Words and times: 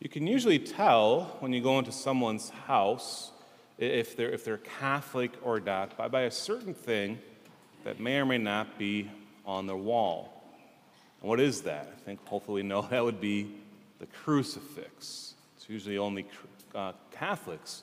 You 0.00 0.08
can 0.08 0.26
usually 0.26 0.58
tell 0.58 1.36
when 1.40 1.52
you 1.52 1.60
go 1.60 1.78
into 1.78 1.92
someone's 1.92 2.48
house 2.50 3.30
if 3.76 4.16
they're, 4.16 4.30
if 4.30 4.44
they're 4.44 4.58
Catholic 4.58 5.32
or 5.42 5.60
not 5.60 5.96
by, 5.96 6.08
by 6.08 6.22
a 6.22 6.30
certain 6.30 6.74
thing 6.74 7.18
that 7.84 8.00
may 8.00 8.18
or 8.18 8.24
may 8.24 8.38
not 8.38 8.78
be 8.78 9.10
on 9.44 9.66
their 9.66 9.76
wall. 9.76 10.42
And 11.20 11.28
what 11.28 11.38
is 11.38 11.62
that? 11.62 11.92
I 11.94 12.00
think 12.00 12.26
hopefully 12.26 12.62
know 12.62 12.82
that 12.90 13.04
would 13.04 13.20
be 13.20 13.54
the 13.98 14.06
crucifix. 14.06 15.34
It's 15.56 15.68
usually 15.68 15.98
only 15.98 16.26
uh, 16.74 16.92
Catholics 17.12 17.82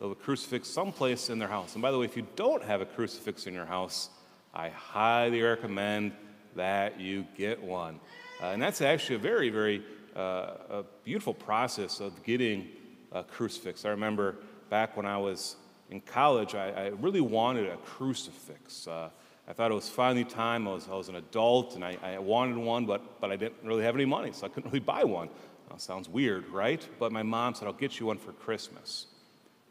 a 0.00 0.14
crucifix 0.14 0.68
someplace 0.68 1.28
in 1.28 1.38
their 1.38 1.48
house. 1.48 1.74
And 1.74 1.82
by 1.82 1.90
the 1.90 1.98
way, 1.98 2.06
if 2.06 2.16
you 2.16 2.26
don't 2.36 2.62
have 2.62 2.80
a 2.80 2.86
crucifix 2.86 3.46
in 3.46 3.52
your 3.52 3.66
house, 3.66 4.08
I 4.54 4.70
highly 4.70 5.42
recommend 5.42 6.12
that 6.56 6.98
you 6.98 7.26
get 7.36 7.62
one. 7.62 8.00
Uh, 8.42 8.46
and 8.46 8.62
that's 8.62 8.80
actually 8.80 9.16
a 9.16 9.18
very, 9.18 9.50
very 9.50 9.82
uh, 10.16 10.52
a 10.70 10.84
beautiful 11.04 11.34
process 11.34 12.00
of 12.00 12.22
getting 12.22 12.68
a 13.12 13.22
crucifix. 13.22 13.84
I 13.84 13.90
remember 13.90 14.36
back 14.68 14.96
when 14.96 15.06
I 15.06 15.18
was 15.18 15.56
in 15.90 16.00
college, 16.00 16.54
I, 16.54 16.70
I 16.70 16.88
really 16.88 17.20
wanted 17.20 17.68
a 17.68 17.76
crucifix. 17.78 18.86
Uh, 18.86 19.10
I 19.48 19.52
thought 19.52 19.70
it 19.70 19.74
was 19.74 19.88
finally 19.88 20.24
time. 20.24 20.68
I 20.68 20.72
was, 20.72 20.88
I 20.88 20.94
was 20.94 21.08
an 21.08 21.16
adult 21.16 21.74
and 21.74 21.84
I, 21.84 21.96
I, 22.02 22.18
wanted 22.18 22.56
one, 22.56 22.86
but, 22.86 23.20
but 23.20 23.32
I 23.32 23.36
didn't 23.36 23.56
really 23.64 23.82
have 23.82 23.96
any 23.96 24.04
money, 24.04 24.30
so 24.32 24.46
I 24.46 24.48
couldn't 24.48 24.70
really 24.70 24.84
buy 24.84 25.02
one. 25.02 25.28
sounds 25.76 26.08
weird, 26.08 26.46
right? 26.48 26.86
But 26.98 27.10
my 27.10 27.24
mom 27.24 27.54
said, 27.54 27.66
I'll 27.66 27.72
get 27.72 27.98
you 27.98 28.06
one 28.06 28.18
for 28.18 28.32
Christmas. 28.32 29.06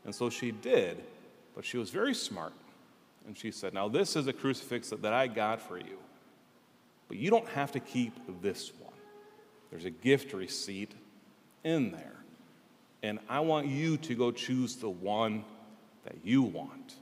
And 0.03 0.13
so 0.13 0.29
she 0.29 0.51
did, 0.51 1.01
but 1.55 1.63
she 1.63 1.77
was 1.77 1.89
very 1.89 2.13
smart. 2.13 2.53
And 3.25 3.37
she 3.37 3.51
said, 3.51 3.73
Now, 3.73 3.87
this 3.87 4.15
is 4.15 4.27
a 4.27 4.33
crucifix 4.33 4.89
that, 4.89 5.01
that 5.03 5.13
I 5.13 5.27
got 5.27 5.61
for 5.61 5.77
you, 5.77 5.97
but 7.07 7.17
you 7.17 7.29
don't 7.29 7.47
have 7.49 7.71
to 7.73 7.79
keep 7.79 8.13
this 8.41 8.71
one. 8.79 8.88
There's 9.69 9.85
a 9.85 9.89
gift 9.89 10.33
receipt 10.33 10.93
in 11.63 11.91
there. 11.91 12.15
And 13.03 13.19
I 13.29 13.39
want 13.39 13.67
you 13.67 13.97
to 13.97 14.15
go 14.15 14.31
choose 14.31 14.75
the 14.75 14.89
one 14.89 15.45
that 16.03 16.15
you 16.23 16.41
want. 16.41 16.95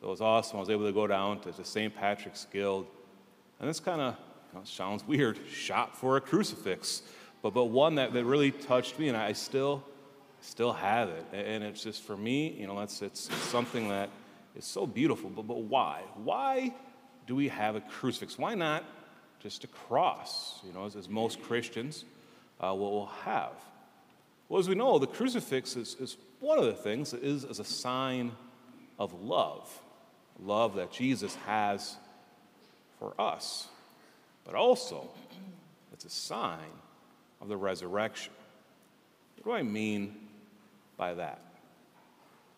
So 0.00 0.06
it 0.06 0.10
was 0.10 0.20
awesome. 0.20 0.56
I 0.56 0.60
was 0.60 0.70
able 0.70 0.86
to 0.86 0.92
go 0.92 1.06
down 1.06 1.40
to 1.40 1.52
the 1.52 1.64
St. 1.64 1.94
Patrick's 1.94 2.46
Guild. 2.52 2.86
And 3.58 3.68
this 3.68 3.80
kind 3.80 4.00
of 4.00 4.16
you 4.52 4.58
know, 4.58 4.64
sounds 4.64 5.06
weird 5.06 5.38
shop 5.50 5.94
for 5.94 6.16
a 6.16 6.20
crucifix, 6.20 7.02
but, 7.42 7.54
but 7.54 7.66
one 7.66 7.94
that, 7.96 8.12
that 8.12 8.24
really 8.24 8.50
touched 8.50 8.98
me, 8.98 9.08
and 9.08 9.16
I 9.16 9.32
still, 9.32 9.82
still 10.40 10.72
have 10.72 11.08
it. 11.08 11.24
And 11.32 11.62
it's 11.64 11.82
just 11.82 12.02
for 12.02 12.16
me, 12.16 12.52
you 12.52 12.66
know, 12.66 12.80
it's, 12.80 13.02
it's, 13.02 13.32
something 13.48 13.88
that 13.88 14.10
is 14.56 14.64
so 14.64 14.86
beautiful. 14.86 15.30
But, 15.30 15.46
but 15.46 15.58
why? 15.62 16.02
Why 16.16 16.74
do 17.26 17.34
we 17.34 17.48
have 17.48 17.76
a 17.76 17.80
crucifix? 17.80 18.38
Why 18.38 18.54
not 18.54 18.84
just 19.40 19.64
a 19.64 19.66
cross, 19.66 20.60
you 20.66 20.72
know, 20.72 20.84
as, 20.84 20.96
as 20.96 21.08
most 21.08 21.42
Christians 21.42 22.04
uh, 22.60 22.74
will 22.74 23.06
have. 23.24 23.52
Well, 24.48 24.60
as 24.60 24.68
we 24.68 24.74
know, 24.74 24.98
the 24.98 25.06
crucifix 25.06 25.76
is, 25.76 25.96
is 26.00 26.16
one 26.40 26.58
of 26.58 26.64
the 26.64 26.72
things 26.72 27.12
that 27.12 27.22
is 27.22 27.44
as 27.44 27.58
a 27.58 27.64
sign 27.64 28.32
of 28.98 29.22
love, 29.22 29.80
love 30.42 30.74
that 30.76 30.92
Jesus 30.92 31.34
has 31.46 31.96
for 32.98 33.14
us, 33.18 33.68
but 34.44 34.54
also 34.54 35.08
it's 35.92 36.04
a 36.04 36.10
sign 36.10 36.58
of 37.40 37.48
the 37.48 37.56
resurrection. 37.56 38.32
What 39.42 39.52
do 39.52 39.58
I 39.58 39.62
mean 39.62 40.16
by 40.96 41.14
that? 41.14 41.40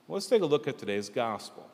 Well, 0.06 0.14
let's 0.14 0.26
take 0.26 0.42
a 0.42 0.46
look 0.46 0.66
at 0.66 0.78
today's 0.78 1.08
gospel. 1.08 1.68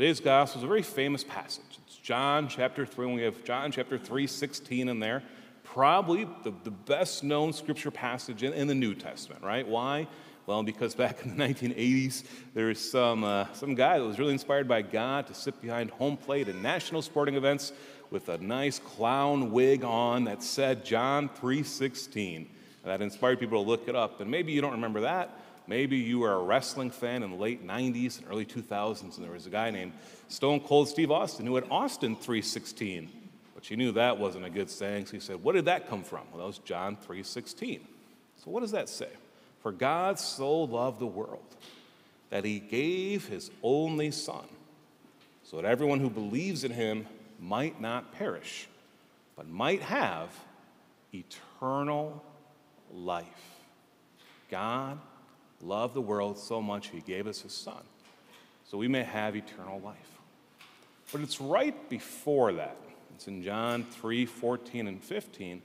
Today's 0.00 0.20
gospel 0.20 0.60
is 0.60 0.64
a 0.64 0.66
very 0.66 0.80
famous 0.80 1.24
passage. 1.24 1.78
It's 1.86 1.96
John 1.96 2.48
chapter 2.48 2.86
3, 2.86 3.04
and 3.04 3.14
we 3.16 3.20
have 3.20 3.44
John 3.44 3.70
chapter 3.70 3.98
3, 3.98 4.26
16 4.26 4.88
in 4.88 4.98
there. 4.98 5.22
Probably 5.62 6.24
the, 6.42 6.54
the 6.64 6.70
best 6.70 7.22
known 7.22 7.52
scripture 7.52 7.90
passage 7.90 8.42
in, 8.42 8.54
in 8.54 8.66
the 8.66 8.74
New 8.74 8.94
Testament, 8.94 9.42
right? 9.44 9.68
Why? 9.68 10.08
Well, 10.46 10.62
because 10.62 10.94
back 10.94 11.22
in 11.22 11.36
the 11.36 11.44
1980s, 11.44 12.24
there 12.54 12.68
was 12.68 12.80
some, 12.90 13.24
uh, 13.24 13.52
some 13.52 13.74
guy 13.74 13.98
that 13.98 14.04
was 14.06 14.18
really 14.18 14.32
inspired 14.32 14.66
by 14.66 14.80
God 14.80 15.26
to 15.26 15.34
sit 15.34 15.60
behind 15.60 15.90
home 15.90 16.16
plate 16.16 16.48
at 16.48 16.54
national 16.54 17.02
sporting 17.02 17.34
events 17.34 17.74
with 18.10 18.30
a 18.30 18.38
nice 18.38 18.78
clown 18.78 19.50
wig 19.50 19.84
on 19.84 20.24
that 20.24 20.42
said 20.42 20.82
John 20.82 21.28
3:16. 21.28 22.46
That 22.86 23.02
inspired 23.02 23.38
people 23.38 23.62
to 23.62 23.68
look 23.68 23.86
it 23.86 23.94
up. 23.94 24.22
And 24.22 24.30
maybe 24.30 24.52
you 24.52 24.62
don't 24.62 24.72
remember 24.72 25.02
that, 25.02 25.38
Maybe 25.66 25.96
you 25.96 26.20
were 26.20 26.32
a 26.32 26.42
wrestling 26.42 26.90
fan 26.90 27.22
in 27.22 27.30
the 27.30 27.36
late 27.36 27.66
90s 27.66 28.18
and 28.18 28.26
early 28.30 28.44
2000s, 28.44 29.16
and 29.16 29.24
there 29.24 29.32
was 29.32 29.46
a 29.46 29.50
guy 29.50 29.70
named 29.70 29.92
Stone 30.28 30.60
Cold 30.60 30.88
Steve 30.88 31.10
Austin 31.10 31.46
who 31.46 31.54
had 31.54 31.64
Austin 31.70 32.16
316. 32.16 33.10
But 33.54 33.70
you 33.70 33.76
knew 33.76 33.92
that 33.92 34.18
wasn't 34.18 34.46
a 34.46 34.50
good 34.50 34.70
saying, 34.70 35.06
so 35.06 35.12
he 35.12 35.20
said, 35.20 35.42
What 35.42 35.54
did 35.54 35.66
that 35.66 35.88
come 35.88 36.02
from? 36.02 36.22
Well, 36.30 36.40
that 36.40 36.46
was 36.46 36.58
John 36.58 36.96
316. 36.96 37.86
So 38.36 38.50
what 38.50 38.60
does 38.60 38.72
that 38.72 38.88
say? 38.88 39.10
For 39.62 39.70
God 39.70 40.18
so 40.18 40.62
loved 40.62 40.98
the 40.98 41.06
world 41.06 41.44
that 42.30 42.44
he 42.44 42.58
gave 42.58 43.26
his 43.26 43.50
only 43.62 44.10
Son, 44.10 44.46
so 45.42 45.56
that 45.56 45.66
everyone 45.66 46.00
who 46.00 46.08
believes 46.08 46.64
in 46.64 46.70
him 46.70 47.06
might 47.38 47.80
not 47.80 48.12
perish, 48.12 48.68
but 49.36 49.48
might 49.48 49.82
have 49.82 50.30
eternal 51.12 52.24
life. 52.92 53.26
God 54.50 54.98
loved 55.62 55.94
the 55.94 56.00
world 56.00 56.38
so 56.38 56.60
much 56.60 56.88
he 56.88 57.00
gave 57.00 57.26
us 57.26 57.40
his 57.42 57.52
son 57.52 57.82
so 58.70 58.78
we 58.78 58.86
may 58.86 59.02
have 59.02 59.34
eternal 59.34 59.80
life. 59.80 59.96
But 61.10 61.22
it's 61.22 61.40
right 61.40 61.88
before 61.88 62.52
that. 62.52 62.76
It's 63.16 63.26
in 63.26 63.42
John 63.42 63.82
3 63.82 64.26
14 64.26 64.86
and 64.86 65.02
15 65.02 65.60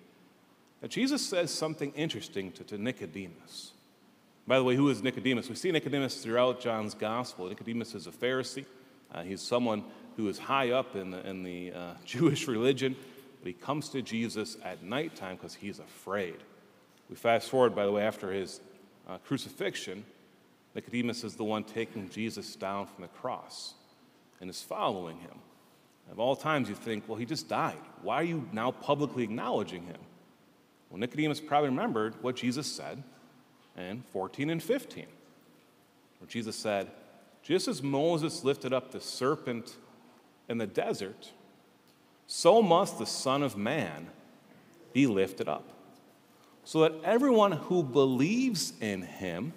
that 0.81 0.89
Jesus 0.89 1.23
says 1.23 1.51
something 1.51 1.91
interesting 1.95 2.51
to, 2.53 2.63
to 2.63 2.79
Nicodemus. 2.79 3.73
By 4.47 4.57
the 4.57 4.63
way, 4.63 4.75
who 4.75 4.89
is 4.89 5.03
Nicodemus? 5.03 5.49
We 5.49 5.55
see 5.55 5.71
Nicodemus 5.71 6.23
throughout 6.23 6.61
John's 6.61 6.95
gospel. 6.95 7.47
Nicodemus 7.47 7.93
is 7.93 8.07
a 8.07 8.11
Pharisee. 8.11 8.65
Uh, 9.13 9.21
he's 9.21 9.41
someone 9.41 9.83
who 10.17 10.27
is 10.27 10.39
high 10.39 10.71
up 10.71 10.95
in 10.95 11.11
the, 11.11 11.27
in 11.27 11.43
the 11.43 11.73
uh, 11.73 11.93
Jewish 12.05 12.47
religion, 12.47 12.95
but 13.39 13.47
he 13.47 13.53
comes 13.53 13.89
to 13.89 14.01
Jesus 14.01 14.57
at 14.63 14.83
nighttime 14.83 15.35
because 15.35 15.53
he's 15.53 15.77
afraid. 15.77 16.37
We 17.07 17.15
fast 17.15 17.49
forward, 17.49 17.75
by 17.75 17.85
the 17.85 17.91
way, 17.91 18.01
after 18.01 18.31
his 18.31 18.59
uh, 19.07 19.17
crucifixion, 19.19 20.05
Nicodemus 20.73 21.23
is 21.23 21.35
the 21.35 21.43
one 21.43 21.63
taking 21.63 22.09
Jesus 22.09 22.55
down 22.55 22.85
from 22.85 23.03
the 23.03 23.07
cross 23.07 23.73
and 24.41 24.49
is 24.49 24.61
following 24.61 25.17
him. 25.19 25.39
Of 26.11 26.19
all 26.19 26.35
times, 26.35 26.69
you 26.69 26.75
think, 26.75 27.07
well, 27.07 27.17
he 27.17 27.25
just 27.25 27.47
died. 27.47 27.79
Why 28.01 28.15
are 28.15 28.23
you 28.23 28.47
now 28.51 28.71
publicly 28.71 29.23
acknowledging 29.23 29.85
him? 29.85 29.97
Well, 30.89 30.99
Nicodemus 30.99 31.39
probably 31.39 31.69
remembered 31.69 32.21
what 32.21 32.35
Jesus 32.35 32.67
said 32.67 33.01
in 33.77 34.03
14 34.13 34.49
and 34.49 34.61
15, 34.61 35.05
where 36.19 36.27
Jesus 36.27 36.55
said, 36.55 36.91
Just 37.41 37.67
as 37.67 37.81
Moses 37.81 38.43
lifted 38.43 38.71
up 38.71 38.91
the 38.91 39.01
serpent 39.01 39.77
in 40.47 40.57
the 40.57 40.67
desert, 40.67 41.31
so 42.27 42.61
must 42.61 42.99
the 42.99 43.05
Son 43.05 43.41
of 43.41 43.57
Man 43.57 44.07
be 44.93 45.07
lifted 45.07 45.47
up 45.47 45.74
so 46.65 46.81
that 46.81 46.93
everyone 47.03 47.53
who 47.53 47.83
believes 47.83 48.73
in 48.81 49.03
him 49.03 49.53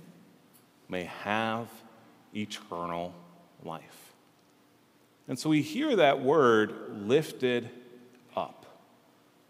may 0.88 1.04
have 1.04 1.68
eternal 2.34 3.14
life. 3.64 4.12
And 5.26 5.38
so 5.38 5.48
we 5.48 5.62
hear 5.62 5.96
that 5.96 6.20
word 6.20 6.72
lifted 6.90 7.70
up. 8.36 8.66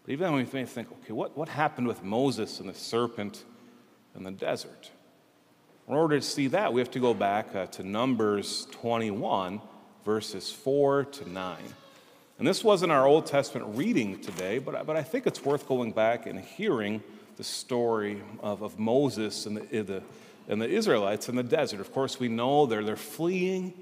But 0.03 0.13
even 0.13 0.33
when 0.33 0.45
we 0.45 0.51
may 0.59 0.65
think, 0.65 0.89
okay, 1.03 1.13
what, 1.13 1.37
what 1.37 1.49
happened 1.49 1.87
with 1.87 2.01
Moses 2.01 2.61
and 2.61 2.69
the 2.69 2.73
serpent 2.73 3.43
in 4.15 4.23
the 4.23 4.31
desert? 4.31 4.89
In 5.87 5.95
order 5.95 6.17
to 6.19 6.25
see 6.25 6.47
that, 6.47 6.73
we 6.73 6.79
have 6.79 6.91
to 6.91 6.99
go 6.99 7.13
back 7.13 7.53
uh, 7.55 7.65
to 7.67 7.83
Numbers 7.83 8.67
21, 8.71 9.61
verses 10.05 10.51
4 10.51 11.05
to 11.05 11.29
9. 11.29 11.57
And 12.37 12.47
this 12.47 12.63
wasn't 12.63 12.93
our 12.93 13.05
Old 13.05 13.25
Testament 13.25 13.75
reading 13.75 14.21
today, 14.21 14.59
but, 14.59 14.85
but 14.85 14.95
I 14.95 15.03
think 15.03 15.27
it's 15.27 15.43
worth 15.43 15.67
going 15.67 15.91
back 15.91 16.25
and 16.25 16.39
hearing 16.39 17.03
the 17.39 17.43
story 17.45 18.21
of, 18.41 18.61
of 18.61 18.77
Moses 18.77 19.45
and 19.45 19.55
the, 19.55 19.81
the, 19.81 20.03
and 20.49 20.61
the 20.61 20.67
Israelites 20.67 21.29
in 21.29 21.37
the 21.37 21.41
desert. 21.41 21.79
Of 21.79 21.93
course, 21.93 22.19
we 22.19 22.27
know 22.27 22.65
they're, 22.65 22.83
they're 22.83 22.97
fleeing 22.97 23.73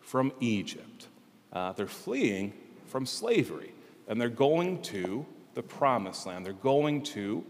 from 0.00 0.32
Egypt, 0.40 1.06
uh, 1.52 1.72
they're 1.72 1.86
fleeing 1.86 2.54
from 2.86 3.04
slavery, 3.04 3.74
and 4.08 4.18
they're 4.18 4.30
going 4.30 4.80
to 4.80 5.26
the 5.52 5.62
promised 5.62 6.24
land. 6.26 6.46
They're 6.46 6.54
going 6.54 7.02
to 7.02 7.44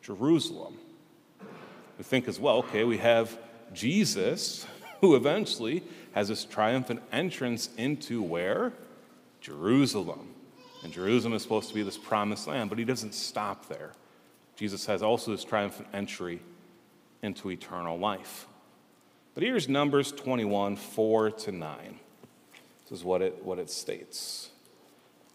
Jerusalem. 0.00 0.78
We 1.98 2.04
think 2.04 2.26
as 2.26 2.40
well, 2.40 2.56
okay, 2.60 2.84
we 2.84 2.96
have 2.96 3.38
Jesus, 3.74 4.66
who 5.02 5.16
eventually 5.16 5.82
has 6.12 6.28
this 6.28 6.46
triumphant 6.46 7.02
entrance 7.12 7.68
into 7.76 8.22
where? 8.22 8.72
Jerusalem. 9.42 10.30
And 10.82 10.94
Jerusalem 10.94 11.34
is 11.34 11.42
supposed 11.42 11.68
to 11.68 11.74
be 11.74 11.82
this 11.82 11.98
promised 11.98 12.46
land, 12.46 12.70
but 12.70 12.78
he 12.78 12.86
doesn't 12.86 13.14
stop 13.14 13.68
there. 13.68 13.92
Jesus 14.58 14.86
has 14.86 15.04
also 15.04 15.30
this 15.30 15.44
triumphant 15.44 15.86
entry 15.94 16.40
into 17.22 17.48
eternal 17.48 17.96
life. 17.96 18.48
But 19.34 19.44
here's 19.44 19.68
Numbers 19.68 20.10
21, 20.10 20.74
4 20.74 21.30
to 21.30 21.52
9. 21.52 21.98
This 22.82 22.98
is 22.98 23.04
what 23.04 23.22
it, 23.22 23.44
what 23.44 23.60
it 23.60 23.70
states. 23.70 24.50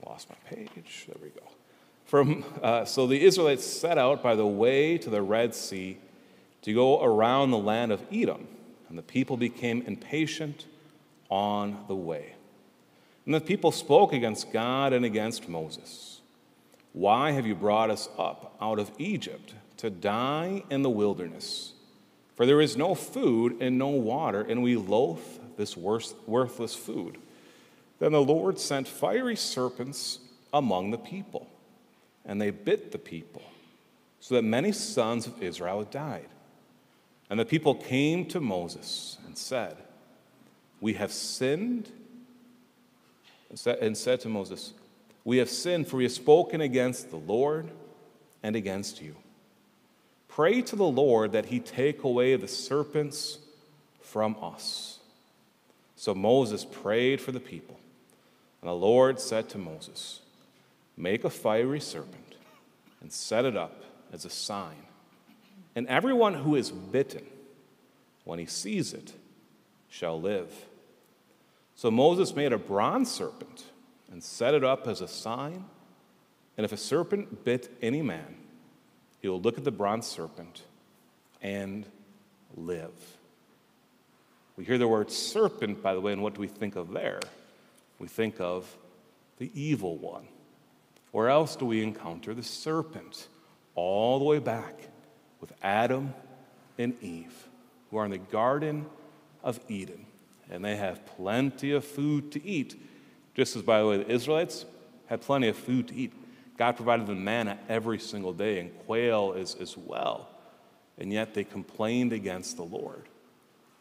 Lost 0.06 0.30
my 0.30 0.36
page. 0.54 1.06
There 1.08 1.16
we 1.24 1.30
go. 1.30 1.48
From, 2.04 2.44
uh, 2.62 2.84
so 2.84 3.08
the 3.08 3.24
Israelites 3.24 3.66
set 3.66 3.98
out 3.98 4.22
by 4.22 4.36
the 4.36 4.46
way 4.46 4.98
to 4.98 5.10
the 5.10 5.22
Red 5.22 5.56
Sea 5.56 5.98
to 6.64 6.74
go 6.74 7.02
around 7.02 7.52
the 7.52 7.58
land 7.58 7.94
of 7.94 8.02
Edom, 8.12 8.46
and 8.90 8.98
the 8.98 9.04
people 9.04 9.38
became 9.38 9.84
impatient 9.84 10.66
on 11.30 11.86
the 11.88 11.96
way. 11.96 12.36
And 13.26 13.34
the 13.34 13.40
people 13.40 13.72
spoke 13.72 14.12
against 14.12 14.52
God 14.52 14.92
and 14.92 15.06
against 15.06 15.48
Moses. 15.48 16.20
Why 16.94 17.32
have 17.32 17.46
you 17.48 17.56
brought 17.56 17.90
us 17.90 18.08
up 18.18 18.56
out 18.62 18.80
of 18.80 18.92
Egypt 18.98 19.54
to 19.78 19.90
die 19.90 20.64
in 20.70 20.84
the 20.84 20.90
wilderness? 20.90 21.74
For 22.36 22.46
there 22.46 22.62
is 22.62 22.78
no 22.78 22.96
food 22.96 23.58
and 23.62 23.78
no 23.78 23.90
water, 23.90 24.42
and 24.42 24.64
we 24.64 24.76
loathe 24.76 25.20
this 25.58 25.76
worthless 25.76 26.76
food. 26.76 27.18
Then 28.00 28.12
the 28.12 28.22
Lord 28.22 28.60
sent 28.60 28.88
fiery 28.88 29.36
serpents 29.36 30.20
among 30.54 30.92
the 30.92 30.98
people, 30.98 31.48
and 32.26 32.40
they 32.40 32.52
bit 32.52 32.92
the 32.92 32.98
people, 32.98 33.44
so 34.20 34.36
that 34.36 34.44
many 34.44 34.72
sons 34.72 35.28
of 35.28 35.42
Israel 35.42 35.84
died. 35.84 36.30
And 37.30 37.40
the 37.40 37.46
people 37.46 37.74
came 37.76 38.26
to 38.28 38.40
Moses 38.40 39.18
and 39.26 39.38
said, 39.38 39.78
We 40.80 40.94
have 40.94 41.12
sinned, 41.12 41.90
and 43.50 43.98
said 43.98 44.20
to 44.22 44.30
Moses, 44.30 44.74
We 45.24 45.38
have 45.38 45.50
sinned, 45.50 45.88
for 45.88 45.98
we 45.98 46.04
have 46.04 46.12
spoken 46.12 46.62
against 46.62 47.10
the 47.10 47.18
Lord 47.18 47.70
and 48.42 48.56
against 48.56 49.02
you. 49.02 49.16
Pray 50.28 50.62
to 50.64 50.76
the 50.76 50.84
Lord 50.84 51.32
that 51.32 51.46
he 51.46 51.60
take 51.60 52.04
away 52.04 52.36
the 52.36 52.48
serpents 52.48 53.38
from 54.02 54.36
us. 54.42 55.00
So 55.96 56.14
Moses 56.14 56.66
prayed 56.66 57.22
for 57.22 57.32
the 57.32 57.40
people, 57.40 57.80
and 58.62 58.70
the 58.70 58.76
Lord 58.76 59.20
said 59.20 59.50
to 59.50 59.58
Moses, 59.58 60.20
Make 60.98 61.24
a 61.24 61.30
fiery 61.30 61.80
serpent 61.80 62.36
and 63.02 63.12
set 63.12 63.46
it 63.46 63.56
up 63.56 63.84
as 64.12 64.26
a 64.26 64.30
sign 64.30 64.84
and 65.76 65.88
everyone 65.88 66.36
who 66.36 66.56
is 66.56 66.72
bitten, 66.72 67.26
when 68.24 68.40
he 68.40 68.46
sees 68.46 68.94
it, 68.94 69.14
shall 69.90 70.20
live. 70.20 70.52
So 71.76 71.90
Moses 71.90 72.36
made 72.36 72.54
a 72.54 72.58
bronze 72.58 73.12
serpent 73.12 73.66
and 74.14 74.24
set 74.24 74.54
it 74.54 74.64
up 74.64 74.88
as 74.88 75.02
a 75.02 75.08
sign. 75.08 75.66
And 76.56 76.64
if 76.64 76.72
a 76.72 76.78
serpent 76.78 77.44
bit 77.44 77.76
any 77.82 78.04
man, 78.04 78.38
he 79.22 79.28
will 79.28 79.42
look 79.42 79.58
at 79.58 79.64
the 79.64 79.72
bronze 79.72 80.06
serpent 80.06 80.62
and 81.42 81.86
live. 82.56 82.94
We 84.56 84.66
hear 84.66 84.78
the 84.78 84.88
word 84.88 85.12
serpent, 85.12 85.82
by 85.82 85.96
the 85.96 86.00
way, 86.00 86.14
and 86.14 86.22
what 86.22 86.36
do 86.36 86.42
we 86.42 86.48
think 86.48 86.76
of 86.76 86.94
there? 86.94 87.22
We 87.98 88.08
think 88.08 88.40
of 88.40 88.78
the 89.40 89.50
evil 89.60 89.98
one. 89.98 90.28
Where 91.12 91.30
else 91.30 91.56
do 91.56 91.66
we 91.66 91.82
encounter 91.82 92.36
the 92.36 92.44
serpent? 92.44 93.28
All 93.74 94.20
the 94.20 94.26
way 94.26 94.38
back 94.38 94.80
with 95.42 95.54
Adam 95.64 96.14
and 96.78 96.94
Eve, 97.02 97.50
who 97.90 97.98
are 97.98 98.06
in 98.06 98.12
the 98.12 98.20
Garden 98.20 98.86
of 99.44 99.60
Eden. 99.68 100.06
And 100.52 100.64
they 100.64 100.76
have 100.76 101.04
plenty 101.04 101.72
of 101.72 101.84
food 101.84 102.32
to 102.34 102.46
eat. 102.46 102.76
Just 103.36 103.56
as, 103.56 103.62
by 103.62 103.80
the 103.80 103.88
way, 103.88 103.98
the 103.98 104.12
Israelites 104.12 104.66
had 105.08 105.22
plenty 105.22 105.48
of 105.48 105.58
food 105.58 105.88
to 105.90 105.96
eat. 105.96 106.14
God 106.58 106.76
provided 106.76 107.08
them 107.08 107.24
manna 107.24 107.58
every 107.68 108.00
single 108.00 108.34
day 108.34 108.60
and 108.60 108.78
quail 108.86 109.34
as, 109.38 109.56
as 109.56 109.78
well. 109.78 110.30
And 110.98 111.12
yet 111.12 111.34
they 111.34 111.44
complained 111.44 112.14
against 112.14 112.58
the 112.58 112.64
Lord. 112.64 113.10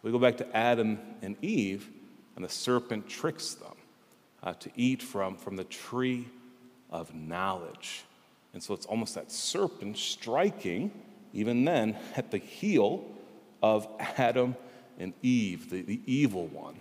We 0.02 0.10
go 0.10 0.18
back 0.18 0.38
to 0.38 0.56
Adam 0.56 0.98
and 1.20 1.36
Eve, 1.42 1.88
and 2.34 2.44
the 2.44 2.48
serpent 2.48 3.08
tricks 3.08 3.54
them 3.54 3.76
uh, 4.42 4.54
to 4.54 4.70
eat 4.74 5.02
from, 5.02 5.36
from 5.36 5.56
the 5.56 5.64
tree 5.64 6.26
of 6.90 7.14
knowledge. 7.14 8.04
And 8.54 8.62
so 8.62 8.74
it's 8.74 8.86
almost 8.86 9.14
that 9.14 9.30
serpent 9.30 9.98
striking 9.98 10.90
even 11.32 11.64
then, 11.64 11.96
at 12.16 12.30
the 12.30 12.38
heel 12.38 13.04
of 13.62 13.88
Adam 13.98 14.56
and 14.98 15.12
Eve, 15.22 15.70
the, 15.70 15.82
the 15.82 16.00
evil 16.06 16.46
one. 16.48 16.78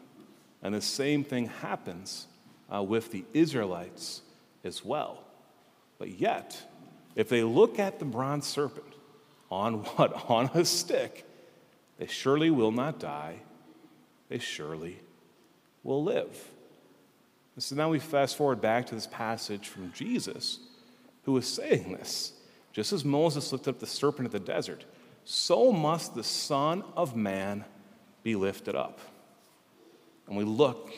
And 0.62 0.76
the 0.76 0.82
same 0.82 1.24
thing 1.24 1.48
happens 1.48 2.28
uh, 2.74 2.82
with 2.82 3.12
the 3.12 3.26
Israelites 3.34 4.22
as 4.64 4.84
well. 4.84 5.24
But 5.98 6.20
yet, 6.20 6.62
if 7.16 7.30
they 7.30 7.44
look 7.44 7.80
at 7.80 8.00
the 8.00 8.06
bronze 8.06 8.48
serpent 8.48 8.94
on 9.50 9.76
what? 9.84 10.14
On 10.30 10.50
a 10.54 10.64
stick, 10.64 11.26
they 11.98 12.08
surely 12.08 12.50
will 12.50 12.72
not 12.72 13.00
die. 13.00 13.36
They 14.30 14.40
surely 14.40 15.00
will 15.84 16.04
live. 16.04 16.52
so 17.58 17.76
now 17.76 17.90
we 17.90 18.00
fast 18.00 18.38
forward 18.38 18.62
back 18.62 18.88
to 18.88 18.96
this 18.96 19.08
passage 19.08 19.68
from 19.68 19.92
Jesus, 19.92 20.60
who 21.24 21.36
is 21.38 21.48
saying 21.48 21.92
this. 21.92 22.34
Just 22.72 22.94
as 22.94 23.04
Moses 23.04 23.52
lifted 23.52 23.72
up 23.72 23.80
the 23.80 23.86
serpent 23.86 24.28
in 24.28 24.32
the 24.32 24.40
desert, 24.40 24.86
so 25.26 25.72
must 25.72 26.16
the 26.16 26.24
Son 26.24 26.84
of 26.96 27.16
Man 27.16 27.66
be 28.24 28.36
lifted 28.36 28.76
up. 28.76 29.00
And 30.28 30.38
we 30.38 30.46
look 30.46 30.92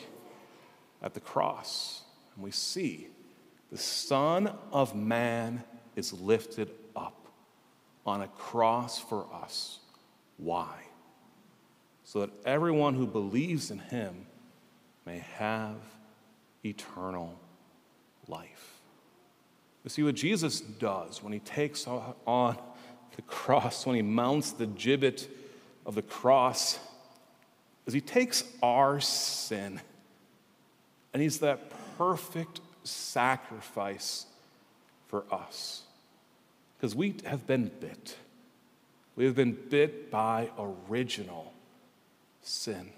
at 1.04 1.14
the 1.14 1.20
cross 1.20 2.02
and 2.34 2.42
we 2.42 2.50
see 2.50 3.06
the 3.70 3.78
Son 3.78 4.52
of 4.72 4.96
Man 4.96 5.62
is 5.94 6.12
lifted 6.12 6.70
up 6.96 7.28
on 8.06 8.22
a 8.22 8.28
cross 8.28 8.98
for 8.98 9.26
us. 9.32 9.80
Why? 10.38 10.72
So 12.04 12.20
that 12.20 12.30
everyone 12.44 12.94
who 12.94 13.06
believes 13.06 13.70
in 13.70 13.78
him 13.78 14.26
may 15.04 15.18
have 15.36 15.76
eternal 16.64 17.38
life. 18.26 18.80
You 19.84 19.90
see 19.90 20.02
what 20.02 20.14
Jesus 20.14 20.60
does 20.60 21.22
when 21.22 21.32
he 21.32 21.40
takes 21.40 21.86
on 21.86 22.56
the 23.16 23.22
cross, 23.22 23.84
when 23.84 23.96
he 23.96 24.02
mounts 24.02 24.52
the 24.52 24.66
gibbet 24.66 25.28
of 25.84 25.94
the 25.94 26.02
cross, 26.02 26.78
is 27.86 27.92
he 27.92 28.00
takes 28.00 28.44
our 28.62 28.98
sin 29.00 29.80
and 31.14 31.22
he's 31.22 31.38
that 31.38 31.70
perfect 31.96 32.60
sacrifice 32.82 34.26
for 35.06 35.24
us. 35.30 35.82
Because 36.76 36.94
we 36.94 37.14
have 37.24 37.46
been 37.46 37.70
bit. 37.80 38.16
We 39.16 39.24
have 39.24 39.36
been 39.36 39.56
bit 39.70 40.10
by 40.10 40.50
original 40.58 41.54
sin. 42.42 42.90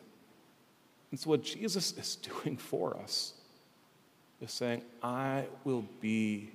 And 1.11 1.21
so, 1.21 1.31
what 1.31 1.45
Jesus 1.45 1.93
is 1.93 2.17
doing 2.43 2.57
for 2.57 2.97
us 2.97 3.35
is 4.41 4.51
saying, 4.51 4.83
I 5.03 5.45
will 5.65 5.85
be 6.01 6.51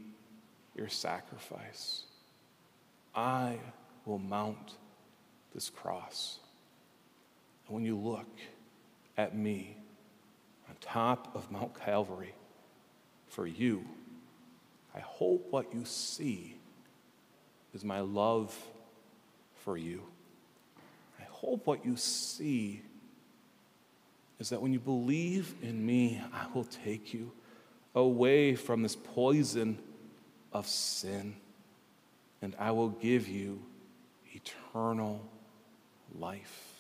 your 0.76 0.90
sacrifice. 0.90 2.04
I 3.14 3.60
will 4.06 4.20
mount 4.20 4.78
this 5.54 5.70
cross. 5.70 6.40
And 7.68 7.76
when 7.76 7.86
you 7.86 7.96
look 7.96 8.28
at 9.16 9.38
me 9.38 9.78
on 10.72 10.78
top 10.80 11.36
of 11.36 11.52
Mount 11.52 11.78
Calvary 11.78 12.34
for 13.28 13.46
you, 13.46 13.84
I 14.96 15.00
hope 15.00 15.48
what 15.52 15.74
you 15.74 15.84
see 15.84 16.56
is 17.74 17.84
my 17.84 18.00
love 18.00 18.58
for 19.66 19.78
you. 19.78 20.02
I 21.20 21.24
hope 21.30 21.68
what 21.68 21.86
you 21.86 21.98
see 21.98 22.84
is 24.40 24.50
that 24.50 24.62
when 24.62 24.72
you 24.72 24.80
believe 24.80 25.54
in 25.62 25.86
me, 25.86 26.22
I 26.34 26.46
will 26.54 26.64
take 26.64 27.14
you 27.14 27.34
away 27.94 28.56
from 28.56 28.82
this 28.82 28.96
poison 28.96 29.78
of 30.54 30.68
sin, 30.68 31.36
and 32.42 32.56
I 32.58 32.72
will 32.72 32.90
give 32.90 33.28
you 33.28 33.62
eternal 34.34 35.22
life. 36.18 36.71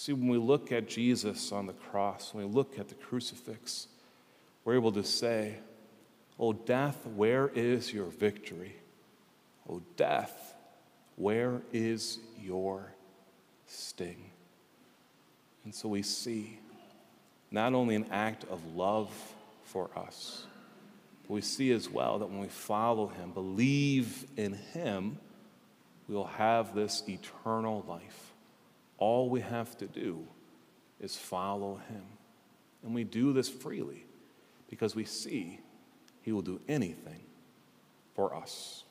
See, 0.00 0.14
when 0.14 0.28
we 0.28 0.38
look 0.38 0.72
at 0.72 0.88
Jesus 0.88 1.52
on 1.52 1.66
the 1.66 1.74
cross, 1.74 2.32
when 2.32 2.48
we 2.48 2.50
look 2.50 2.78
at 2.78 2.88
the 2.88 2.94
crucifix, 2.94 3.86
we're 4.64 4.76
able 4.76 4.92
to 4.92 5.04
say, 5.04 5.56
Oh, 6.38 6.54
death, 6.54 7.04
where 7.04 7.48
is 7.48 7.92
your 7.92 8.06
victory? 8.06 8.76
Oh, 9.68 9.82
death, 9.98 10.54
where 11.16 11.60
is 11.70 12.18
your 12.40 12.94
sting? 13.66 14.30
And 15.66 15.74
so 15.74 15.86
we 15.90 16.00
see 16.00 16.58
not 17.50 17.74
only 17.74 17.94
an 17.94 18.06
act 18.10 18.44
of 18.44 18.74
love 18.74 19.12
for 19.64 19.90
us, 19.94 20.46
but 21.24 21.34
we 21.34 21.42
see 21.42 21.72
as 21.72 21.90
well 21.90 22.20
that 22.20 22.30
when 22.30 22.40
we 22.40 22.48
follow 22.48 23.08
him, 23.08 23.32
believe 23.32 24.24
in 24.38 24.54
him, 24.54 25.18
we 26.08 26.14
will 26.14 26.24
have 26.24 26.74
this 26.74 27.02
eternal 27.06 27.84
life. 27.86 28.29
All 29.00 29.28
we 29.28 29.40
have 29.40 29.76
to 29.78 29.86
do 29.86 30.24
is 31.00 31.16
follow 31.16 31.80
him. 31.88 32.04
And 32.84 32.94
we 32.94 33.02
do 33.02 33.32
this 33.32 33.48
freely 33.48 34.04
because 34.68 34.94
we 34.94 35.04
see 35.04 35.58
he 36.22 36.30
will 36.30 36.42
do 36.42 36.60
anything 36.68 37.20
for 38.14 38.36
us. 38.36 38.84